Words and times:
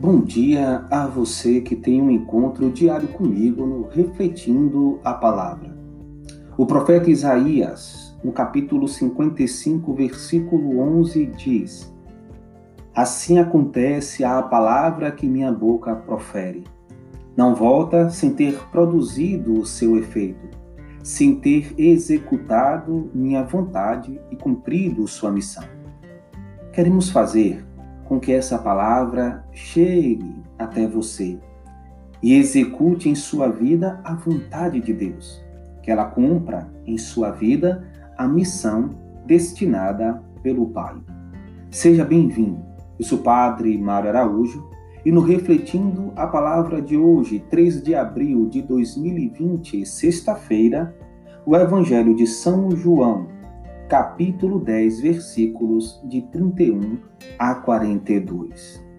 Bom 0.00 0.22
dia 0.22 0.86
a 0.90 1.06
você 1.06 1.60
que 1.60 1.76
tem 1.76 2.00
um 2.00 2.10
encontro 2.10 2.70
diário 2.70 3.08
comigo 3.08 3.66
no 3.66 3.86
Refletindo 3.86 4.98
a 5.04 5.12
Palavra. 5.12 5.76
O 6.56 6.64
profeta 6.64 7.10
Isaías, 7.10 8.16
no 8.24 8.32
capítulo 8.32 8.88
55, 8.88 9.92
versículo 9.92 10.80
11, 10.80 11.26
diz: 11.26 11.94
Assim 12.94 13.38
acontece 13.38 14.24
a 14.24 14.40
palavra 14.40 15.12
que 15.12 15.28
minha 15.28 15.52
boca 15.52 15.94
profere. 15.94 16.64
Não 17.36 17.54
volta 17.54 18.08
sem 18.08 18.32
ter 18.32 18.58
produzido 18.70 19.52
o 19.52 19.66
seu 19.66 19.98
efeito, 19.98 20.48
sem 21.02 21.34
ter 21.34 21.74
executado 21.76 23.10
minha 23.12 23.44
vontade 23.44 24.18
e 24.30 24.36
cumprido 24.36 25.06
sua 25.06 25.30
missão. 25.30 25.64
Queremos 26.72 27.10
fazer 27.10 27.66
com 28.10 28.18
que 28.18 28.32
essa 28.32 28.58
palavra 28.58 29.44
chegue 29.52 30.34
até 30.58 30.84
você 30.84 31.38
e 32.20 32.34
execute 32.34 33.08
em 33.08 33.14
sua 33.14 33.46
vida 33.46 34.00
a 34.02 34.16
vontade 34.16 34.80
de 34.80 34.92
Deus, 34.92 35.40
que 35.80 35.92
ela 35.92 36.06
cumpra 36.06 36.68
em 36.84 36.98
sua 36.98 37.30
vida 37.30 37.86
a 38.18 38.26
missão 38.26 38.96
destinada 39.24 40.20
pelo 40.42 40.66
Pai. 40.70 40.96
Seja 41.70 42.04
bem-vindo. 42.04 42.60
Eu 42.98 43.04
sou 43.04 43.20
o 43.20 43.22
Padre 43.22 43.78
Mário 43.78 44.10
Araújo 44.10 44.68
e 45.06 45.12
no 45.12 45.20
Refletindo 45.20 46.12
a 46.16 46.26
Palavra 46.26 46.82
de 46.82 46.96
hoje, 46.96 47.38
3 47.48 47.80
de 47.80 47.94
abril 47.94 48.48
de 48.48 48.60
2020, 48.60 49.86
sexta-feira, 49.86 50.92
o 51.46 51.54
Evangelho 51.54 52.16
de 52.16 52.26
São 52.26 52.72
João, 52.72 53.28
capítulo 53.90 54.60
10, 54.60 55.02
versículos 55.02 56.00
de 56.04 56.22
31 56.30 57.00
a 57.40 57.56
42. 57.56 58.89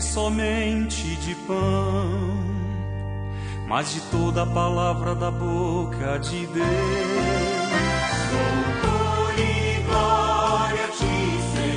Somente 0.00 1.16
de 1.16 1.34
pão, 1.34 2.44
mas 3.66 3.92
de 3.92 4.00
toda 4.10 4.42
a 4.42 4.46
palavra 4.46 5.14
da 5.14 5.30
boca 5.30 6.18
de 6.18 6.46
Deus. 6.46 7.30
O 11.22 11.52
Senhor 11.52 11.69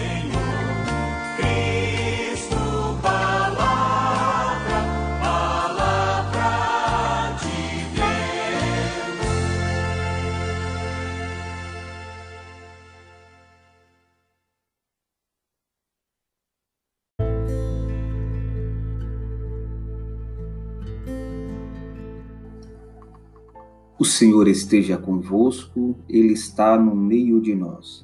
esteja 24.48 24.98
convosco, 24.98 25.96
Ele 26.08 26.34
está 26.34 26.78
no 26.78 26.96
meio 26.96 27.42
de 27.42 27.54
nós. 27.54 28.04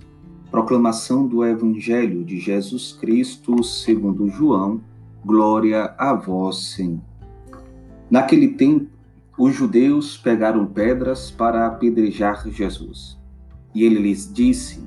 Proclamação 0.52 1.28
do 1.28 1.46
Evangelho 1.46 2.24
de 2.24 2.40
Jesus 2.40 2.92
Cristo, 2.92 3.64
segundo 3.64 4.28
João, 4.28 4.82
glória 5.24 5.94
a 5.98 6.14
vós, 6.14 6.74
Senhor. 6.76 7.02
Naquele 8.10 8.50
tempo, 8.50 8.88
os 9.38 9.56
judeus 9.56 10.18
pegaram 10.18 10.66
pedras 10.66 11.32
para 11.32 11.68
apedrejar 11.68 12.50
Jesus. 12.50 13.18
E 13.74 13.84
ele 13.84 14.00
lhes 14.00 14.32
disse: 14.34 14.84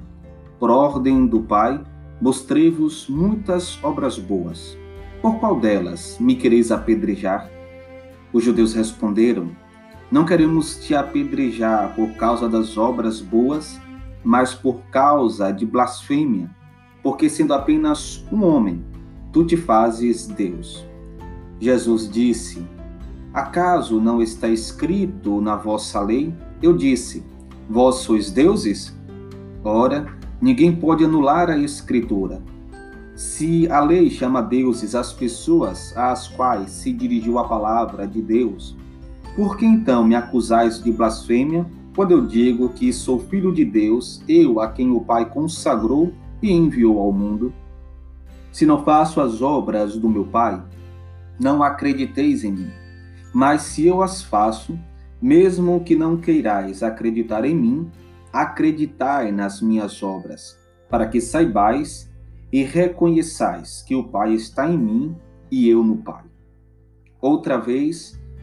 Por 0.59 0.70
ordem 0.70 1.26
do 1.26 1.41
Pai, 1.41 1.82
mostrei-vos 2.20 3.09
muitas 3.09 3.82
obras 3.82 4.19
boas. 4.19 4.76
Por 5.22 5.38
qual 5.38 5.59
delas 5.59 6.19
me 6.20 6.34
quereis 6.34 6.70
apedrejar? 6.70 7.49
Os 8.32 8.44
judeus 8.44 8.75
responderam: 8.75 9.62
não 10.12 10.27
queremos 10.27 10.77
te 10.77 10.95
apedrejar 10.95 11.95
por 11.97 12.11
causa 12.17 12.47
das 12.47 12.77
obras 12.77 13.19
boas, 13.19 13.81
mas 14.23 14.53
por 14.53 14.83
causa 14.91 15.50
de 15.50 15.65
blasfêmia, 15.65 16.50
porque 17.03 17.31
sendo 17.31 17.55
apenas 17.55 18.23
um 18.31 18.45
homem, 18.45 18.84
tu 19.33 19.43
te 19.43 19.56
fazes 19.56 20.27
Deus. 20.27 20.87
Jesus 21.59 22.11
disse: 22.11 22.62
Acaso 23.33 23.99
não 24.03 24.21
está 24.21 24.49
escrito 24.49 25.41
na 25.41 25.56
vossa 25.56 25.99
lei? 26.03 26.34
Eu 26.62 26.77
disse: 26.77 27.25
Vós 27.71 27.97
sois 27.97 28.31
deuses? 28.31 28.94
Ora, 29.65 30.15
ninguém 30.43 30.77
pode 30.77 31.06
anular 31.06 31.49
a 31.49 31.56
Escritura. 31.56 32.43
Se 33.15 33.67
a 33.71 33.81
lei 33.81 34.11
chama 34.11 34.43
deuses 34.43 34.94
as 34.94 35.11
pessoas 35.11 35.97
às 35.97 36.29
quais 36.29 36.71
se 36.71 36.93
dirigiu 36.93 37.39
a 37.39 37.49
palavra 37.49 38.06
de 38.06 38.21
Deus, 38.21 38.77
por 39.34 39.56
que 39.56 39.65
então 39.65 40.04
me 40.04 40.15
acusais 40.15 40.82
de 40.82 40.93
blasfêmia, 40.93 41.66
quando 41.94 42.12
eu 42.12 42.26
digo 42.26 42.69
que 42.70 42.93
sou 42.93 43.19
filho 43.19 43.53
de 43.53 43.65
Deus, 43.65 44.22
eu 44.28 44.60
a 44.60 44.70
quem 44.70 44.91
o 44.91 45.00
Pai 45.00 45.28
consagrou 45.28 46.12
e 46.43 46.50
enviou 46.50 46.98
ao 46.98 47.12
mundo? 47.12 47.53
Se 48.50 48.66
não 48.66 48.84
faço 48.84 49.20
as 49.20 49.41
obras 49.41 49.97
do 49.97 50.09
meu 50.09 50.25
Pai, 50.25 50.62
não 51.41 51.62
acrediteis 51.62 52.44
em 52.44 52.53
mim. 52.53 52.70
Mas 53.32 53.62
se 53.62 53.87
eu 53.87 54.03
as 54.03 54.22
faço, 54.22 54.78
mesmo 55.20 55.82
que 55.82 55.97
não 55.97 56.16
queirais 56.16 56.82
acreditar 56.82 57.44
em 57.44 57.54
mim, 57.54 57.91
acreditai 58.32 59.32
nas 59.32 59.62
minhas 59.62 60.03
obras, 60.03 60.59
para 60.91 61.06
que 61.06 61.20
saibais 61.20 62.10
e 62.53 62.62
reconheçais 62.62 63.82
que 63.82 63.94
o 63.94 64.04
Pai 64.04 64.34
está 64.34 64.69
em 64.69 64.76
mim 64.76 65.16
e 65.50 65.69
eu 65.69 65.82
no 65.82 65.97
Pai. 65.97 66.25
Outra 67.20 67.56
vez, 67.56 68.20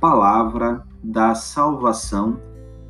palavra 0.00 0.84
da 1.02 1.34
salvação. 1.34 2.40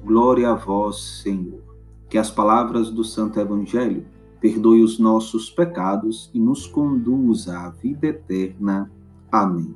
Glória 0.04 0.50
a 0.50 0.54
vós, 0.54 1.20
Senhor. 1.22 1.60
Que 2.08 2.18
as 2.18 2.30
palavras 2.30 2.90
do 2.90 3.04
Santo 3.04 3.38
Evangelho 3.38 4.06
perdoe 4.40 4.82
os 4.82 4.98
nossos 4.98 5.50
pecados 5.50 6.30
e 6.32 6.40
nos 6.40 6.66
conduza 6.66 7.58
à 7.58 7.70
vida 7.70 8.06
eterna. 8.06 8.90
Amém. 9.30 9.74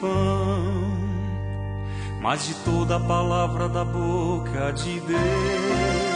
Pão, 0.00 0.98
mas 2.20 2.46
de 2.46 2.54
toda 2.64 2.96
a 2.96 3.00
palavra 3.00 3.68
da 3.68 3.84
boca 3.84 4.72
de 4.72 5.00
Deus. 5.00 6.09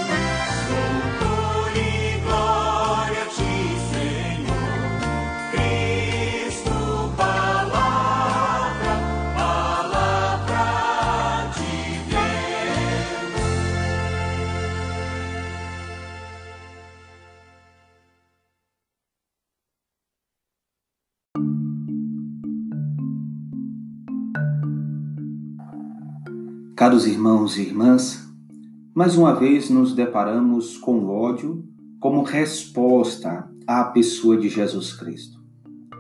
Caros 26.84 27.06
irmãos 27.06 27.56
e 27.56 27.62
irmãs, 27.62 28.28
mais 28.94 29.16
uma 29.16 29.32
vez 29.32 29.70
nos 29.70 29.94
deparamos 29.94 30.76
com 30.76 31.06
ódio 31.06 31.64
como 31.98 32.22
resposta 32.22 33.50
à 33.66 33.84
pessoa 33.84 34.36
de 34.36 34.50
Jesus 34.50 34.92
Cristo. 34.92 35.42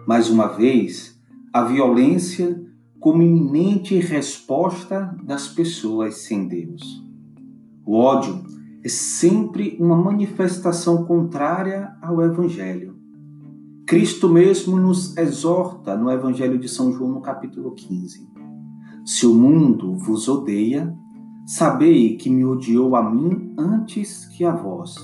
Mais 0.06 0.28
uma 0.28 0.46
vez, 0.46 1.18
a 1.50 1.64
violência 1.64 2.62
como 3.00 3.22
iminente 3.22 3.98
resposta 3.98 5.16
das 5.24 5.48
pessoas 5.48 6.16
sem 6.16 6.46
Deus. 6.46 7.02
O 7.86 7.96
ódio 7.96 8.44
é 8.84 8.88
sempre 8.90 9.78
uma 9.80 9.96
manifestação 9.96 11.06
contrária 11.06 11.96
ao 12.02 12.20
Evangelho. 12.20 12.94
Cristo 13.86 14.28
mesmo 14.28 14.76
nos 14.76 15.16
exorta 15.16 15.96
no 15.96 16.10
Evangelho 16.10 16.58
de 16.58 16.68
São 16.68 16.92
João, 16.92 17.10
no 17.10 17.22
capítulo 17.22 17.72
15. 17.72 18.33
Se 19.04 19.26
o 19.26 19.34
mundo 19.34 19.94
vos 19.96 20.28
odeia, 20.28 20.96
sabei 21.44 22.16
que 22.16 22.30
me 22.30 22.42
odiou 22.42 22.96
a 22.96 23.02
mim 23.02 23.52
antes 23.58 24.24
que 24.24 24.44
a 24.44 24.52
vós. 24.52 24.94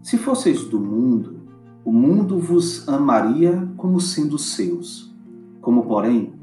Se 0.00 0.16
fosseis 0.16 0.64
do 0.64 0.78
mundo, 0.78 1.40
o 1.84 1.90
mundo 1.90 2.38
vos 2.38 2.88
amaria 2.88 3.68
como 3.76 4.00
sendo 4.00 4.38
seus. 4.38 5.12
Como, 5.60 5.86
porém, 5.86 6.34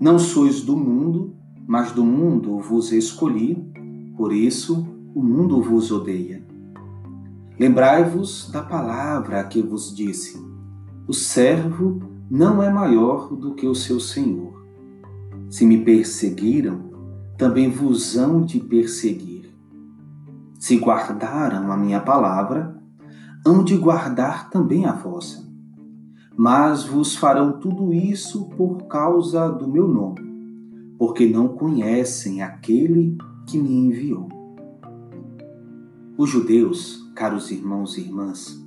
não 0.00 0.18
sois 0.18 0.62
do 0.62 0.76
mundo, 0.76 1.32
mas 1.64 1.92
do 1.92 2.04
mundo 2.04 2.58
vos 2.58 2.90
escolhi, 2.90 3.64
por 4.16 4.32
isso 4.32 4.84
o 5.14 5.22
mundo 5.22 5.62
vos 5.62 5.92
odeia. 5.92 6.44
Lembrai-vos 7.56 8.50
da 8.50 8.62
palavra 8.62 9.44
que 9.44 9.62
vos 9.62 9.94
disse: 9.94 10.44
o 11.06 11.12
servo 11.12 12.00
não 12.28 12.60
é 12.60 12.68
maior 12.68 13.28
do 13.28 13.54
que 13.54 13.68
o 13.68 13.76
seu 13.76 14.00
senhor. 14.00 14.55
Se 15.48 15.64
me 15.64 15.78
perseguiram, 15.78 16.90
também 17.38 17.70
vos 17.70 18.16
hão 18.16 18.42
de 18.42 18.58
perseguir. 18.58 19.54
Se 20.58 20.76
guardaram 20.78 21.70
a 21.70 21.76
minha 21.76 22.00
palavra, 22.00 22.76
hão 23.46 23.62
de 23.62 23.76
guardar 23.76 24.50
também 24.50 24.86
a 24.86 24.92
vossa. 24.92 25.46
Mas 26.36 26.84
vos 26.84 27.14
farão 27.14 27.60
tudo 27.60 27.92
isso 27.92 28.48
por 28.56 28.86
causa 28.88 29.48
do 29.48 29.68
meu 29.68 29.86
nome, 29.86 30.20
porque 30.98 31.26
não 31.28 31.48
conhecem 31.48 32.42
aquele 32.42 33.16
que 33.46 33.56
me 33.56 33.72
enviou. 33.72 34.28
Os 36.18 36.28
judeus, 36.28 37.10
caros 37.14 37.50
irmãos 37.50 37.96
e 37.96 38.00
irmãs, 38.00 38.60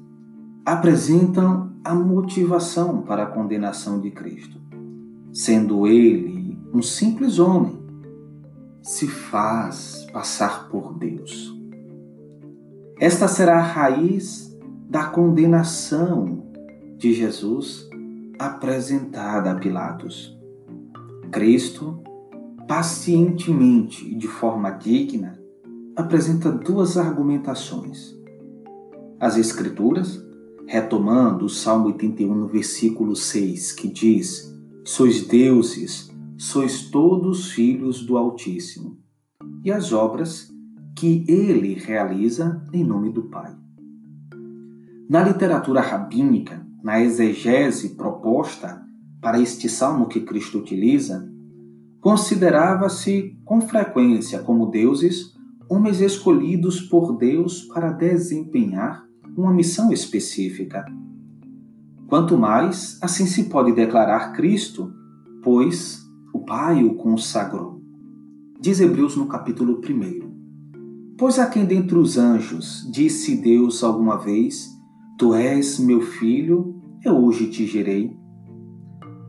apresentam 0.66 1.72
a 1.84 1.94
motivação 1.94 3.02
para 3.02 3.24
a 3.24 3.28
condenação 3.28 4.00
de 4.00 4.12
Cristo. 4.12 4.58
Sendo 5.34 5.86
ele 5.86 6.39
um 6.74 6.82
simples 6.82 7.40
homem, 7.40 7.80
se 8.82 9.08
faz 9.08 10.08
passar 10.14 10.70
por 10.70 10.94
Deus. 10.94 11.56
Esta 13.00 13.28
será 13.28 13.58
a 13.58 13.64
raiz 13.64 14.56
da 14.90 15.06
condenação 15.06 16.44
de 16.98 17.14
Jesus 17.14 17.90
apresentada 18.38 19.52
a 19.52 19.56
Pilatos. 19.56 20.38
Cristo, 21.32 22.02
pacientemente 22.68 24.08
e 24.08 24.16
de 24.16 24.28
forma 24.28 24.72
digna, 24.72 25.40
apresenta 25.96 26.52
duas 26.52 26.98
argumentações. 26.98 28.16
As 29.20 29.38
Escrituras, 29.38 30.24
retomando 30.66 31.46
o 31.46 31.50
Salmo 31.50 31.88
81, 31.88 32.34
no 32.34 32.48
versículo 32.48 33.16
6, 33.16 33.72
que 33.74 33.88
diz: 33.88 34.56
Sois 34.86 35.26
deuses, 35.26 36.09
sois 36.40 36.84
todos 36.90 37.52
filhos 37.52 38.06
do 38.06 38.18
Altíssimo, 38.18 38.98
e 39.62 39.70
as 39.70 39.92
obras 39.92 40.50
que 40.96 41.26
ele 41.28 41.74
realiza 41.74 42.64
em 42.72 42.82
nome 42.82 43.12
do 43.12 43.24
Pai. 43.24 43.54
Na 45.10 45.22
literatura 45.22 45.82
rabínica, 45.82 46.66
na 46.82 47.02
exegese 47.02 47.90
proposta 47.90 48.82
para 49.22 49.38
este 49.42 49.68
salmo 49.68 50.08
que 50.08 50.22
Cristo 50.22 50.60
utiliza, 50.60 51.30
considerava-se 52.00 53.38
com 53.44 53.60
frequência 53.60 54.40
como 54.40 54.72
deuses 54.72 55.34
homens 55.70 56.00
escolhidos 56.00 56.80
por 56.80 57.18
Deus 57.18 57.64
para 57.64 57.92
desempenhar 57.92 59.04
uma 59.36 59.52
missão 59.52 59.92
específica. 59.92 60.86
Quanto 62.08 62.38
mais, 62.38 62.98
assim 63.02 63.26
se 63.26 63.50
pode 63.50 63.74
declarar 63.74 64.32
Cristo, 64.32 64.90
pois 65.44 66.09
o 66.34 66.40
Pai 66.40 66.84
o 66.84 66.96
consagrou. 66.96 67.82
Diz 68.60 68.80
Hebreus 68.80 69.16
no 69.16 69.26
capítulo 69.26 69.80
1. 69.80 71.16
Pois 71.18 71.40
a 71.40 71.48
quem 71.48 71.66
dentre 71.66 71.98
os 71.98 72.18
anjos 72.18 72.88
disse 72.92 73.36
Deus 73.36 73.84
alguma 73.84 74.18
vez: 74.18 74.70
Tu 75.18 75.34
és 75.34 75.80
meu 75.80 76.02
filho, 76.02 76.76
eu 77.04 77.18
hoje 77.18 77.50
te 77.50 77.66
gerei. 77.66 78.16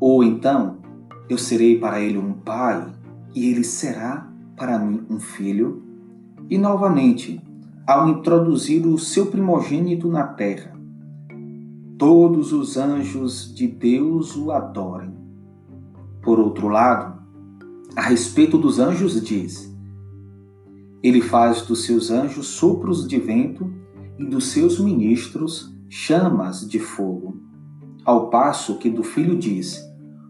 Ou 0.01 0.23
então, 0.23 0.79
eu 1.29 1.39
serei 1.39 1.79
para 1.79 2.01
ele 2.01 2.19
um 2.19 2.33
pai, 2.33 2.93
e 3.35 3.47
ele 3.47 3.65
será 3.65 4.31
para 4.57 4.79
mim 4.79 5.03
um 5.09 5.19
filho. 5.19 5.83
E 6.49 6.59
novamente, 6.59 7.41
ao 7.87 8.09
introduzir 8.09 8.87
o 8.87 8.99
seu 8.99 9.27
primogênito 9.27 10.09
na 10.09 10.25
terra, 10.25 10.79
todos 11.97 12.53
os 12.53 12.77
anjos 12.77 13.55
de 13.55 13.67
Deus 13.67 14.37
o 14.37 14.51
adorem. 14.51 15.20
Por 16.23 16.39
outro 16.39 16.69
lado, 16.69 17.21
a 17.97 18.03
respeito 18.03 18.59
dos 18.59 18.79
anjos 18.79 19.21
diz: 19.23 19.75
Ele 21.03 21.21
faz 21.21 21.63
dos 21.63 21.85
seus 21.85 22.11
anjos 22.11 22.47
sopros 22.47 23.07
de 23.09 23.19
vento 23.19 23.73
e 24.19 24.25
dos 24.25 24.49
seus 24.49 24.79
ministros 24.79 25.75
chamas 25.89 26.69
de 26.69 26.79
fogo. 26.79 27.41
Ao 28.05 28.31
passo 28.31 28.79
que 28.79 28.91
do 28.91 29.03
filho 29.03 29.37
diz: 29.37 29.83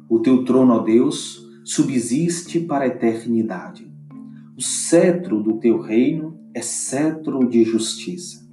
O 0.08 0.20
teu 0.20 0.44
trono, 0.44 0.74
ó 0.74 0.78
Deus, 0.78 1.46
subsiste 1.64 2.60
para 2.60 2.84
a 2.84 2.88
eternidade. 2.88 3.90
O 4.56 4.62
cetro 4.62 5.42
do 5.42 5.54
teu 5.58 5.80
reino 5.80 6.38
é 6.54 6.62
cetro 6.62 7.48
de 7.48 7.64
justiça. 7.64 8.48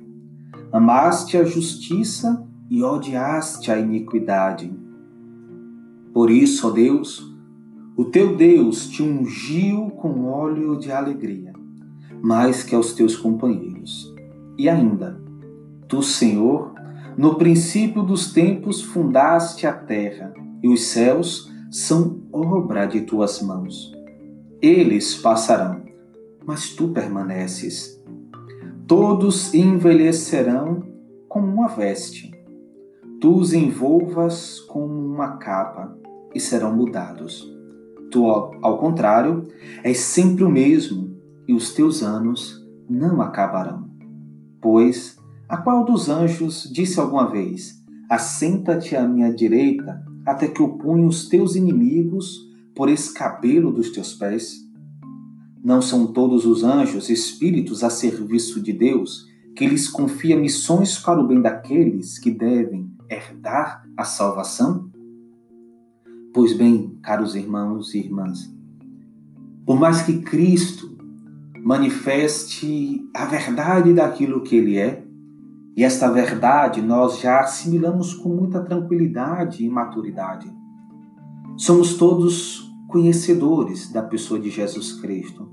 Amaste 0.72 1.38
a 1.38 1.44
justiça 1.44 2.46
e 2.70 2.84
odiaste 2.84 3.72
a 3.72 3.80
iniquidade. 3.80 4.72
Por 6.14 6.30
isso, 6.30 6.68
ó 6.68 6.72
Deus, 6.72 7.27
o 7.98 8.06
teu 8.06 8.38
Deus 8.38 8.88
te 8.90 9.02
ungiu 9.02 9.90
com 9.90 10.26
óleo 10.26 10.78
de 10.78 10.92
alegria, 10.92 11.52
mais 12.22 12.62
que 12.62 12.76
aos 12.76 12.94
teus 12.94 13.18
companheiros. 13.18 14.14
E 14.56 14.70
ainda, 14.70 15.20
tu, 15.88 16.04
Senhor, 16.04 16.76
no 17.18 17.40
princípio 17.40 18.04
dos 18.04 18.32
tempos 18.32 18.84
fundaste 18.84 19.66
a 19.66 19.74
terra, 19.74 20.32
e 20.62 20.70
os 20.70 20.84
céus 20.84 21.52
são 21.72 22.22
obra 22.32 22.86
de 22.86 23.02
tuas 23.02 23.42
mãos. 23.42 23.92
Eles 24.62 25.16
passarão, 25.16 25.82
mas 26.46 26.70
tu 26.70 26.90
permaneces. 26.90 28.00
Todos 28.86 29.56
envelhecerão 29.56 30.84
como 31.28 31.48
uma 31.48 31.68
veste. 31.68 32.32
Tu 33.20 33.36
os 33.36 33.54
envolvas 33.54 34.60
como 34.60 34.94
uma 34.94 35.38
capa 35.38 35.98
e 36.36 36.40
serão 36.40 36.76
mudados. 36.76 37.57
Tu, 38.12 38.26
ao 38.26 38.78
contrário, 38.78 39.48
és 39.84 39.98
sempre 40.00 40.44
o 40.44 40.50
mesmo 40.50 41.16
e 41.48 41.54
os 41.54 41.74
teus 41.74 42.02
anos 42.04 42.66
não 42.90 43.22
acabarão. 43.22 43.90
Pois 44.62 45.18
a 45.50 45.56
qual 45.56 45.86
dos 45.86 46.10
anjos 46.10 46.70
disse 46.72 47.00
alguma 47.00 47.30
vez: 47.30 47.82
Assenta-te 48.10 48.96
à 48.96 49.08
minha 49.08 49.34
direita, 49.34 50.04
até 50.26 50.48
que 50.48 50.62
eu 50.62 50.70
ponha 50.78 51.08
os 51.08 51.30
teus 51.30 51.56
inimigos 51.56 52.48
por 52.76 52.90
escabelo 52.90 53.72
dos 53.72 53.92
teus 53.92 54.14
pés? 54.14 54.58
Não 55.64 55.82
são 55.82 56.08
todos 56.08 56.46
os 56.46 56.64
anjos 56.64 57.10
espíritos 57.10 57.84
a 57.84 57.90
serviço 57.90 58.62
de 58.62 58.74
Deus, 58.74 59.26
que 59.56 59.66
lhes 59.66 59.90
confia 59.90 60.38
missões 60.38 60.98
para 60.98 61.20
o 61.20 61.28
bem 61.28 61.42
daqueles 61.42 62.20
que 62.20 62.30
devem 62.30 62.92
herdar 63.10 63.84
a 63.96 64.04
salvação? 64.04 64.87
Pois 66.38 66.54
bem, 66.54 67.00
caros 67.02 67.34
irmãos 67.34 67.96
e 67.96 67.98
irmãs, 67.98 68.48
por 69.66 69.80
mais 69.80 70.04
que 70.04 70.20
Cristo 70.20 70.96
manifeste 71.64 73.10
a 73.12 73.26
verdade 73.26 73.92
daquilo 73.92 74.44
que 74.44 74.56
Ele 74.56 74.78
é, 74.78 75.04
e 75.76 75.84
esta 75.84 76.12
verdade 76.12 76.80
nós 76.80 77.20
já 77.20 77.40
assimilamos 77.40 78.14
com 78.14 78.30
muita 78.30 78.62
tranquilidade 78.62 79.66
e 79.66 79.68
maturidade. 79.68 80.48
Somos 81.58 81.96
todos 81.96 82.72
conhecedores 82.88 83.92
da 83.92 84.04
pessoa 84.04 84.40
de 84.40 84.52
Jesus 84.52 84.94
Cristo. 85.02 85.50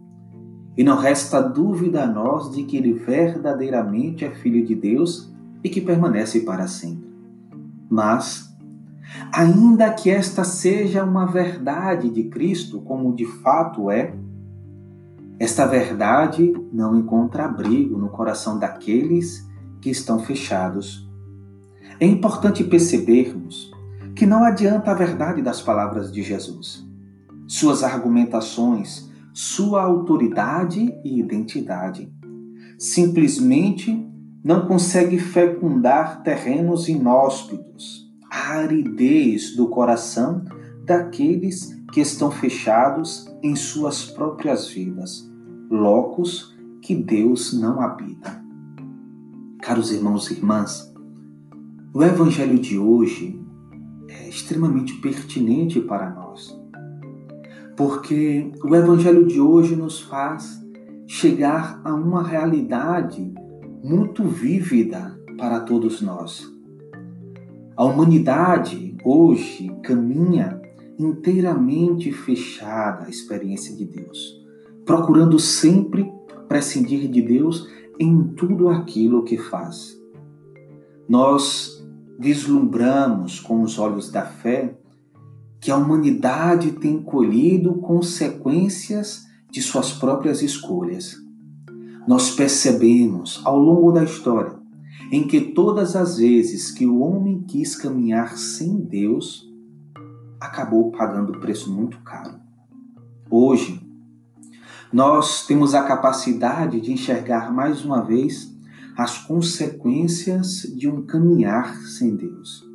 E 0.76 0.84
não 0.84 0.98
resta 0.98 1.40
dúvida 1.40 2.04
a 2.04 2.06
nós 2.06 2.50
de 2.50 2.62
que 2.64 2.76
ele 2.76 2.92
verdadeiramente 2.92 4.26
é 4.26 4.34
filho 4.34 4.62
de 4.66 4.74
Deus 4.74 5.34
e 5.64 5.70
que 5.70 5.80
permanece 5.80 6.40
para 6.40 6.66
sempre. 6.66 7.08
Mas, 7.88 8.53
ainda 9.32 9.92
que 9.92 10.10
esta 10.10 10.44
seja 10.44 11.04
uma 11.04 11.26
verdade 11.26 12.10
de 12.10 12.24
Cristo, 12.24 12.80
como 12.82 13.14
de 13.14 13.26
fato 13.26 13.90
é, 13.90 14.14
Esta 15.38 15.66
verdade 15.66 16.52
não 16.72 16.96
encontra 16.96 17.44
abrigo 17.44 17.98
no 17.98 18.08
coração 18.08 18.58
daqueles 18.58 19.44
que 19.80 19.90
estão 19.90 20.20
fechados. 20.20 21.10
É 21.98 22.06
importante 22.06 22.62
percebermos 22.62 23.70
que 24.14 24.26
não 24.26 24.44
adianta 24.44 24.92
a 24.92 24.94
verdade 24.94 25.42
das 25.42 25.60
palavras 25.60 26.12
de 26.12 26.22
Jesus, 26.22 26.86
suas 27.48 27.82
argumentações, 27.82 29.10
sua 29.32 29.82
autoridade 29.82 30.94
e 31.04 31.18
identidade. 31.18 32.08
Simplesmente 32.78 34.08
não 34.42 34.66
consegue 34.66 35.18
fecundar 35.18 36.22
terrenos 36.22 36.88
inóspitos, 36.88 38.03
aridez 38.34 39.54
do 39.54 39.68
coração 39.68 40.44
daqueles 40.84 41.72
que 41.92 42.00
estão 42.00 42.32
fechados 42.32 43.32
em 43.40 43.54
suas 43.54 44.04
próprias 44.06 44.66
vidas, 44.66 45.30
locos 45.70 46.52
que 46.82 46.96
Deus 46.96 47.52
não 47.52 47.80
habita. 47.80 48.42
Caros 49.62 49.92
irmãos 49.92 50.28
e 50.30 50.34
irmãs, 50.34 50.92
o 51.94 52.02
Evangelho 52.02 52.58
de 52.58 52.76
hoje 52.76 53.40
é 54.08 54.28
extremamente 54.28 54.94
pertinente 54.94 55.80
para 55.80 56.10
nós, 56.10 56.60
porque 57.76 58.50
o 58.64 58.74
Evangelho 58.74 59.26
de 59.26 59.40
hoje 59.40 59.76
nos 59.76 60.00
faz 60.00 60.60
chegar 61.06 61.80
a 61.84 61.94
uma 61.94 62.22
realidade 62.22 63.32
muito 63.82 64.24
vívida 64.24 65.16
para 65.38 65.60
todos 65.60 66.02
nós. 66.02 66.53
A 67.76 67.84
humanidade 67.84 68.96
hoje 69.04 69.68
caminha 69.82 70.62
inteiramente 70.96 72.12
fechada 72.12 73.06
à 73.06 73.10
experiência 73.10 73.74
de 73.74 73.84
Deus, 73.84 74.40
procurando 74.84 75.40
sempre 75.40 76.08
prescindir 76.46 77.10
de 77.10 77.20
Deus 77.20 77.68
em 77.98 78.28
tudo 78.36 78.68
aquilo 78.68 79.24
que 79.24 79.36
faz. 79.36 80.00
Nós 81.08 81.84
vislumbramos 82.16 83.40
com 83.40 83.62
os 83.62 83.76
olhos 83.76 84.08
da 84.08 84.22
fé 84.22 84.78
que 85.60 85.72
a 85.72 85.76
humanidade 85.76 86.72
tem 86.72 87.02
colhido 87.02 87.74
consequências 87.78 89.24
de 89.50 89.60
suas 89.60 89.90
próprias 89.90 90.42
escolhas. 90.42 91.16
Nós 92.06 92.30
percebemos 92.30 93.40
ao 93.44 93.58
longo 93.58 93.90
da 93.90 94.04
história 94.04 94.63
em 95.14 95.28
que 95.28 95.40
todas 95.40 95.94
as 95.94 96.16
vezes 96.16 96.72
que 96.72 96.84
o 96.84 96.98
homem 96.98 97.44
quis 97.46 97.76
caminhar 97.76 98.36
sem 98.36 98.80
Deus, 98.80 99.48
acabou 100.40 100.90
pagando 100.90 101.38
preço 101.38 101.72
muito 101.72 102.00
caro. 102.00 102.34
Hoje, 103.30 103.80
nós 104.92 105.46
temos 105.46 105.72
a 105.72 105.84
capacidade 105.84 106.80
de 106.80 106.90
enxergar 106.90 107.54
mais 107.54 107.84
uma 107.84 108.02
vez 108.02 108.52
as 108.96 109.18
consequências 109.18 110.62
de 110.76 110.88
um 110.88 111.02
caminhar 111.02 111.76
sem 111.76 112.16
Deus. 112.16 112.68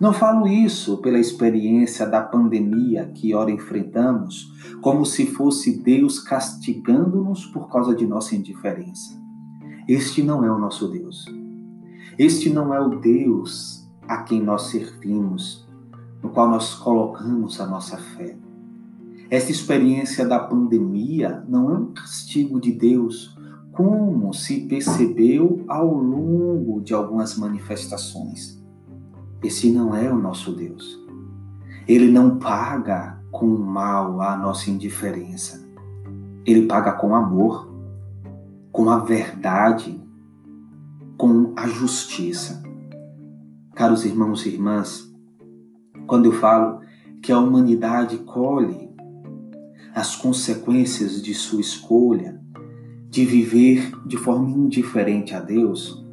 Não 0.00 0.14
falo 0.14 0.48
isso 0.48 0.96
pela 1.02 1.18
experiência 1.18 2.06
da 2.06 2.22
pandemia 2.22 3.12
que 3.14 3.34
ora 3.34 3.50
enfrentamos, 3.50 4.50
como 4.80 5.04
se 5.04 5.26
fosse 5.26 5.82
Deus 5.82 6.18
castigando-nos 6.18 7.44
por 7.44 7.68
causa 7.68 7.94
de 7.94 8.06
nossa 8.06 8.34
indiferença. 8.34 9.20
Este 9.86 10.22
não 10.22 10.42
é 10.42 10.50
o 10.50 10.58
nosso 10.58 10.88
Deus. 10.88 11.26
Este 12.18 12.50
não 12.50 12.74
é 12.74 12.80
o 12.80 12.98
Deus 12.98 13.88
a 14.08 14.24
quem 14.24 14.42
nós 14.42 14.62
servimos 14.62 15.68
no 16.20 16.30
qual 16.30 16.48
nós 16.48 16.74
colocamos 16.74 17.60
a 17.60 17.66
nossa 17.66 17.96
fé. 17.96 18.36
Essa 19.30 19.52
experiência 19.52 20.26
da 20.26 20.40
pandemia 20.40 21.44
não 21.48 21.70
é 21.70 21.78
um 21.78 21.92
castigo 21.92 22.60
de 22.60 22.72
Deus, 22.72 23.38
como 23.70 24.34
se 24.34 24.62
percebeu 24.62 25.64
ao 25.68 25.86
longo 25.94 26.80
de 26.80 26.92
algumas 26.92 27.38
manifestações. 27.38 28.60
Esse 29.40 29.70
não 29.70 29.94
é 29.94 30.12
o 30.12 30.18
nosso 30.18 30.52
Deus. 30.52 30.98
Ele 31.86 32.10
não 32.10 32.38
paga 32.38 33.22
com 33.30 33.46
mal 33.46 34.20
a 34.20 34.36
nossa 34.36 34.70
indiferença. 34.70 35.64
Ele 36.44 36.66
paga 36.66 36.92
com 36.92 37.14
amor, 37.14 37.72
com 38.72 38.90
a 38.90 38.98
verdade, 38.98 40.02
com 41.18 41.52
a 41.56 41.66
justiça. 41.66 42.62
Caros 43.74 44.04
irmãos 44.04 44.46
e 44.46 44.50
irmãs, 44.50 45.12
quando 46.06 46.26
eu 46.26 46.32
falo 46.32 46.78
que 47.20 47.32
a 47.32 47.40
humanidade 47.40 48.18
colhe 48.18 48.88
as 49.92 50.14
consequências 50.14 51.20
de 51.20 51.34
sua 51.34 51.60
escolha 51.60 52.40
de 53.10 53.24
viver 53.24 53.90
de 54.06 54.16
forma 54.16 54.48
indiferente 54.48 55.34
a 55.34 55.40
Deus, 55.40 56.06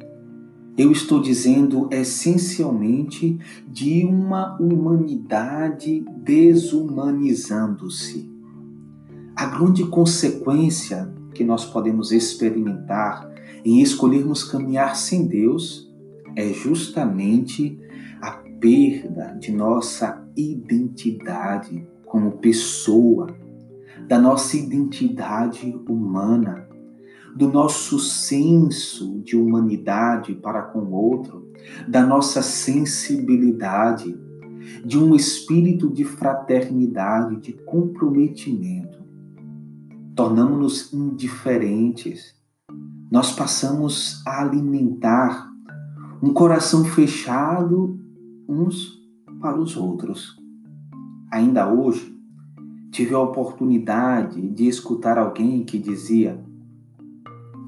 eu 0.76 0.90
estou 0.90 1.22
dizendo 1.22 1.88
essencialmente 1.92 3.38
de 3.68 4.04
uma 4.04 4.60
humanidade 4.60 6.04
desumanizando-se. 6.18 8.28
A 9.36 9.46
grande 9.46 9.84
consequência 9.84 11.14
que 11.32 11.44
nós 11.44 11.64
podemos 11.64 12.10
experimentar 12.10 13.35
em 13.68 13.82
escolhermos 13.82 14.44
caminhar 14.44 14.96
sem 14.96 15.26
Deus 15.26 15.92
é 16.36 16.52
justamente 16.52 17.78
perda 18.60 19.36
de 19.38 19.52
nossa 19.52 20.26
identidade 20.36 21.86
como 22.04 22.38
pessoa, 22.38 23.28
da 24.08 24.18
nossa 24.18 24.56
identidade 24.56 25.74
humana, 25.88 26.68
do 27.34 27.48
nosso 27.48 27.98
senso 27.98 29.20
de 29.20 29.36
humanidade 29.36 30.34
para 30.34 30.62
com 30.62 30.80
o 30.80 30.92
outro, 30.92 31.50
da 31.86 32.04
nossa 32.06 32.42
sensibilidade, 32.42 34.18
de 34.84 34.98
um 34.98 35.14
espírito 35.14 35.88
de 35.88 36.04
fraternidade, 36.04 37.36
de 37.36 37.52
comprometimento. 37.52 38.98
Tornamos-nos 40.14 40.92
indiferentes. 40.92 42.34
Nós 43.10 43.30
passamos 43.32 44.20
a 44.26 44.42
alimentar 44.42 45.48
um 46.20 46.32
coração 46.32 46.84
fechado 46.84 48.00
uns 48.48 49.00
para 49.40 49.60
os 49.60 49.76
outros. 49.76 50.36
Ainda 51.30 51.72
hoje, 51.72 52.16
tive 52.90 53.14
a 53.14 53.20
oportunidade 53.20 54.40
de 54.40 54.66
escutar 54.66 55.18
alguém 55.18 55.64
que 55.64 55.78
dizia: 55.78 56.42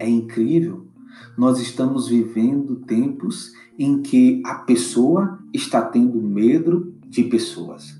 É 0.00 0.08
incrível, 0.08 0.88
nós 1.36 1.60
estamos 1.60 2.08
vivendo 2.08 2.76
tempos 2.76 3.52
em 3.78 4.02
que 4.02 4.42
a 4.44 4.56
pessoa 4.56 5.38
está 5.54 5.82
tendo 5.82 6.20
medo 6.20 6.94
de 7.08 7.22
pessoas. 7.22 7.96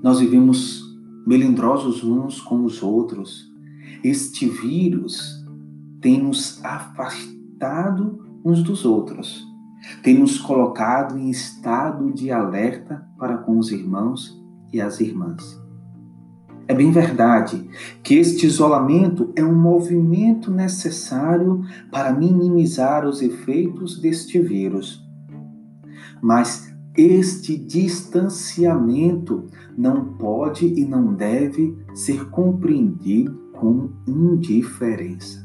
Nós 0.00 0.20
vivemos 0.20 0.96
melindrosos 1.26 2.04
uns 2.04 2.40
com 2.40 2.64
os 2.64 2.84
outros. 2.84 3.52
Este 4.02 4.46
vírus 4.46 5.43
tem 6.04 6.22
nos 6.22 6.62
afastado 6.62 8.20
uns 8.44 8.62
dos 8.62 8.84
outros 8.84 9.54
tem 10.02 10.18
nos 10.18 10.38
colocado 10.38 11.18
em 11.18 11.30
estado 11.30 12.12
de 12.12 12.30
alerta 12.30 13.06
para 13.18 13.38
com 13.38 13.58
os 13.58 13.70
irmãos 13.72 14.38
e 14.70 14.80
as 14.80 15.00
irmãs. 15.00 15.58
É 16.66 16.74
bem 16.74 16.90
verdade 16.90 17.68
que 18.02 18.14
este 18.14 18.46
isolamento 18.46 19.32
é 19.36 19.42
um 19.44 19.54
movimento 19.54 20.50
necessário 20.50 21.62
para 21.90 22.12
minimizar 22.12 23.06
os 23.06 23.20
efeitos 23.20 24.00
deste 24.00 24.38
vírus. 24.40 25.02
Mas 26.22 26.74
este 26.96 27.56
distanciamento 27.58 29.48
não 29.76 30.14
pode 30.14 30.66
e 30.66 30.86
não 30.86 31.14
deve 31.14 31.76
ser 31.94 32.30
compreendido 32.30 33.34
com 33.52 33.90
indiferença, 34.06 35.43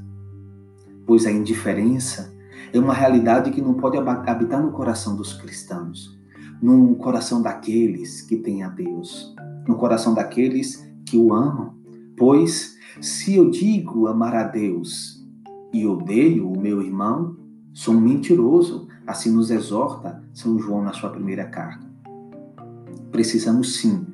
pois 1.10 1.26
a 1.26 1.32
indiferença 1.32 2.32
é 2.72 2.78
uma 2.78 2.94
realidade 2.94 3.50
que 3.50 3.64
não 3.64 3.74
pode 3.74 3.98
habitar 3.98 4.62
no 4.62 4.72
coração 4.72 5.16
dos 5.16 5.34
cristãos, 5.34 6.16
no 6.62 6.94
coração 6.98 7.42
daqueles 7.42 8.22
que 8.22 8.38
têm 8.38 8.62
a 8.62 8.70
Deus, 8.70 9.34
no 9.68 9.76
coração 9.76 10.14
daqueles 10.14 10.88
que 11.04 11.18
o 11.18 11.34
amam. 11.34 11.74
Pois 12.16 12.78
se 13.02 13.34
eu 13.34 13.50
digo 13.50 14.06
amar 14.06 14.36
a 14.36 14.44
Deus 14.44 15.28
e 15.74 15.84
odeio 15.84 16.48
o 16.48 16.62
meu 16.62 16.80
irmão, 16.80 17.36
sou 17.74 17.96
um 17.96 18.02
mentiroso, 18.02 18.88
assim 19.08 19.32
nos 19.32 19.50
exorta 19.50 20.24
São 20.32 20.60
João 20.60 20.84
na 20.84 20.94
sua 20.94 21.10
primeira 21.10 21.46
carta. 21.46 21.88
Precisamos 23.12 23.78
sim, 23.78 24.06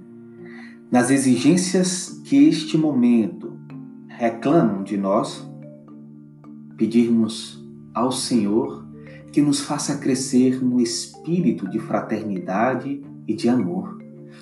nas 0.89 1.11
exigências 1.11 2.21
que 2.23 2.47
este 2.47 2.77
momento 2.77 3.51
reclamam 4.07 4.81
de 4.81 4.95
nós, 4.95 5.45
pedirmos 6.77 7.63
ao 7.93 8.11
Senhor 8.11 8.85
que 9.31 9.41
nos 9.41 9.59
faça 9.59 9.97
crescer 9.97 10.63
no 10.63 10.79
espírito 10.79 11.69
de 11.69 11.79
fraternidade 11.79 13.01
e 13.27 13.33
de 13.33 13.49
amor, 13.49 13.97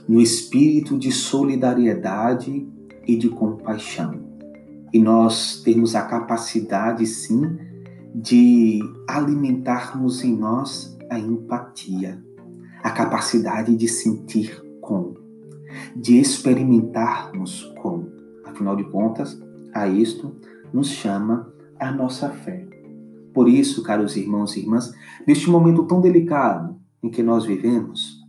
no 0.08 0.22
espírito 0.22 0.98
de 0.98 1.12
solidariedade 1.12 2.68
e 3.08 3.16
de 3.16 3.30
compaixão. 3.30 4.22
e 4.94 5.00
nós 5.00 5.64
temos 5.64 5.96
a 5.96 6.04
capacidade, 6.04 7.08
sim, 7.08 7.58
de 8.14 8.80
alimentarmos 9.10 10.24
em 10.24 10.38
nós 10.38 10.96
a 11.10 11.18
empatia, 11.18 12.24
a 12.84 12.92
capacidade 12.92 13.76
de 13.76 13.88
sentir 13.88 14.62
com, 14.80 15.16
de 15.96 16.20
experimentarmos 16.20 17.74
com. 17.82 18.08
Afinal 18.46 18.76
de 18.76 18.84
contas, 18.84 19.42
a 19.74 19.88
isto 19.88 20.36
nos 20.72 20.90
chama 20.90 21.52
a 21.80 21.92
nossa 21.92 22.30
fé. 22.30 22.68
Por 23.34 23.50
isso, 23.50 23.84
caros 23.84 24.16
irmãos 24.16 24.56
e 24.56 24.62
irmãs, 24.62 24.94
neste 25.26 25.50
momento 25.50 25.84
tão 25.84 26.00
delicado 26.00 26.76
em 27.02 27.10
que 27.10 27.24
nós 27.24 27.46
vivemos, 27.46 28.22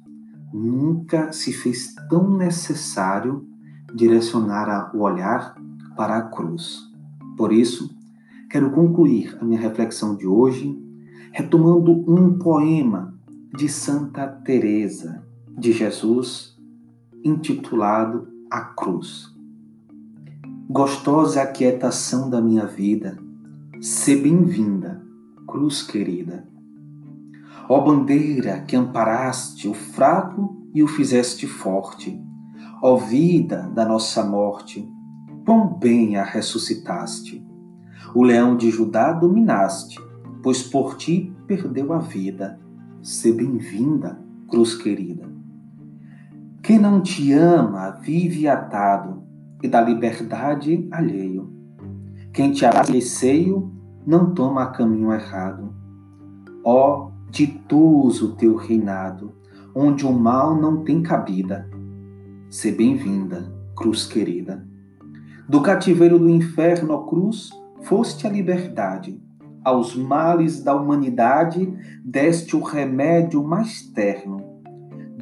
nunca 0.52 1.32
se 1.32 1.52
fez 1.52 1.94
tão 2.08 2.36
necessário 2.36 3.46
direcionar 3.94 4.94
o 4.94 5.00
olhar 5.00 5.54
para 5.96 6.16
a 6.16 6.22
cruz. 6.22 6.80
Por 7.36 7.52
isso, 7.52 7.94
quero 8.48 8.70
concluir 8.70 9.36
a 9.40 9.44
minha 9.44 9.60
reflexão 9.60 10.16
de 10.16 10.26
hoje 10.26 10.80
retomando 11.32 11.92
um 12.08 12.38
poema 12.38 13.12
de 13.56 13.68
Santa 13.68 14.26
Teresa 14.26 15.24
de 15.58 15.72
Jesus 15.72 16.56
intitulado 17.24 18.28
A 18.50 18.60
Cruz. 18.60 19.32
Gostosa 20.68 21.42
aquietação 21.42 22.30
da 22.30 22.40
minha 22.40 22.66
vida, 22.66 23.18
se 23.84 24.16
bem-vinda, 24.16 25.04
cruz 25.46 25.82
querida. 25.82 26.48
Ó 27.68 27.82
bandeira 27.82 28.62
que 28.62 28.74
amparaste 28.74 29.68
o 29.68 29.74
fraco 29.74 30.56
e 30.72 30.82
o 30.82 30.88
fizeste 30.88 31.46
forte, 31.46 32.18
ó 32.82 32.96
vida 32.96 33.70
da 33.74 33.84
nossa 33.84 34.24
morte, 34.24 34.90
quão 35.44 35.68
bem 35.78 36.16
a 36.16 36.24
ressuscitaste. 36.24 37.46
O 38.14 38.22
leão 38.22 38.56
de 38.56 38.70
Judá 38.70 39.12
dominaste, 39.12 40.00
pois 40.42 40.62
por 40.62 40.96
ti 40.96 41.30
perdeu 41.46 41.92
a 41.92 41.98
vida. 41.98 42.58
Se 43.02 43.32
bem-vinda, 43.32 44.18
cruz 44.48 44.74
querida. 44.74 45.30
Quem 46.62 46.78
não 46.78 47.02
te 47.02 47.34
ama 47.34 47.90
vive 47.90 48.48
atado 48.48 49.22
e 49.62 49.68
da 49.68 49.82
liberdade 49.82 50.88
alheio. 50.90 51.52
Quem 52.32 52.50
te 52.50 52.64
abraça 52.64 52.98
seio 53.02 53.73
não 54.06 54.34
toma 54.34 54.66
caminho 54.66 55.12
errado. 55.12 55.72
Ó, 56.62 57.10
ditoso 57.30 58.36
teu 58.36 58.56
reinado, 58.56 59.32
onde 59.74 60.06
o 60.06 60.12
mal 60.12 60.54
não 60.54 60.84
tem 60.84 61.02
cabida. 61.02 61.68
Se 62.48 62.70
bem-vinda, 62.70 63.50
cruz 63.74 64.06
querida. 64.06 64.66
Do 65.48 65.60
cativeiro 65.60 66.18
do 66.18 66.28
inferno, 66.28 66.94
ó 66.94 66.98
cruz, 66.98 67.50
foste 67.82 68.26
a 68.26 68.30
liberdade. 68.30 69.20
Aos 69.64 69.96
males 69.96 70.62
da 70.62 70.74
humanidade 70.74 71.72
deste 72.04 72.54
o 72.54 72.62
remédio 72.62 73.42
mais 73.42 73.82
terno. 73.82 74.42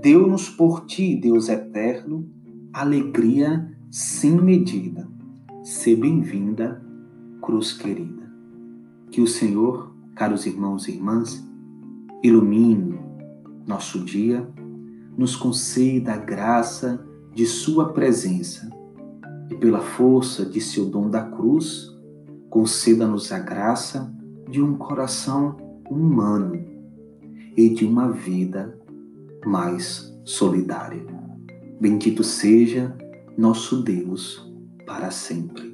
Deu-nos 0.00 0.48
por 0.48 0.84
ti, 0.84 1.16
Deus 1.16 1.48
eterno, 1.48 2.28
alegria 2.72 3.68
sem 3.90 4.32
medida. 4.32 5.08
Se 5.62 5.94
bem-vinda, 5.94 6.82
cruz 7.40 7.72
querida. 7.72 8.21
Que 9.12 9.20
o 9.20 9.26
Senhor, 9.26 9.94
caros 10.16 10.46
irmãos 10.46 10.88
e 10.88 10.92
irmãs, 10.92 11.46
ilumine 12.24 12.98
nosso 13.66 14.02
dia, 14.02 14.48
nos 15.18 15.36
conceda 15.36 16.14
a 16.14 16.16
graça 16.16 17.06
de 17.34 17.44
Sua 17.44 17.92
presença 17.92 18.70
e 19.50 19.54
pela 19.54 19.80
força 19.80 20.46
de 20.46 20.62
seu 20.62 20.86
dom 20.86 21.10
da 21.10 21.22
cruz, 21.24 21.94
conceda-nos 22.48 23.30
a 23.32 23.38
graça 23.38 24.10
de 24.48 24.62
um 24.62 24.78
coração 24.78 25.58
humano 25.90 26.64
e 27.54 27.68
de 27.68 27.84
uma 27.84 28.10
vida 28.10 28.80
mais 29.44 30.10
solidária. 30.24 31.04
Bendito 31.78 32.24
seja 32.24 32.96
nosso 33.36 33.82
Deus 33.82 34.50
para 34.86 35.10
sempre. 35.10 35.71